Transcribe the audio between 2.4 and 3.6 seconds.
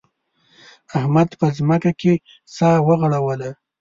سا وغوړوله.